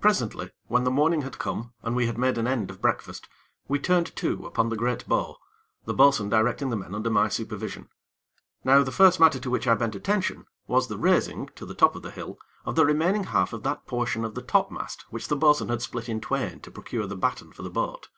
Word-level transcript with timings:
Presently, 0.00 0.52
when 0.68 0.84
the 0.84 0.90
morning 0.90 1.20
had 1.20 1.38
come, 1.38 1.74
and 1.82 1.94
we 1.94 2.06
had 2.06 2.16
made 2.16 2.38
an 2.38 2.46
end 2.46 2.70
of 2.70 2.80
breakfast, 2.80 3.28
we 3.68 3.78
turned 3.78 4.16
to 4.16 4.46
upon 4.46 4.70
the 4.70 4.74
great 4.76 5.06
bow, 5.06 5.36
the 5.84 5.92
bo'sun 5.92 6.30
directing 6.30 6.70
the 6.70 6.76
men 6.78 6.94
under 6.94 7.10
my 7.10 7.28
supervision. 7.28 7.90
Now, 8.64 8.82
the 8.82 8.90
first 8.90 9.20
matter 9.20 9.38
to 9.38 9.50
which 9.50 9.66
I 9.68 9.74
bent 9.74 9.94
attention, 9.94 10.46
was 10.66 10.88
the 10.88 10.96
raising, 10.96 11.48
to 11.56 11.66
the 11.66 11.74
top 11.74 11.94
of 11.94 12.00
the 12.00 12.10
hill, 12.10 12.38
of 12.64 12.74
the 12.74 12.86
remaining 12.86 13.24
half 13.24 13.52
of 13.52 13.64
that 13.64 13.86
portion 13.86 14.24
of 14.24 14.34
the 14.34 14.40
topmast 14.40 15.04
which 15.10 15.28
the 15.28 15.36
bo'sun 15.36 15.68
had 15.68 15.82
split 15.82 16.08
in 16.08 16.22
twain 16.22 16.60
to 16.60 16.70
procure 16.70 17.06
the 17.06 17.14
batten 17.14 17.52
for 17.52 17.60
the 17.62 17.68
boat. 17.68 18.08